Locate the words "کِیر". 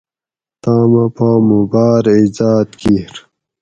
2.79-3.13